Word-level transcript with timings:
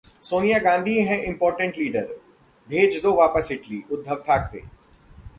सोनिया 0.23 0.57
गांधी 0.59 0.97
हैं 0.99 1.17
'imported 1.23 1.75
leader', 1.77 2.07
भेज 2.69 2.99
दो 3.03 3.13
वापस 3.15 3.51
इटलीः 3.51 3.93
उद्धव 3.93 4.15
ठाकरे 4.27 4.61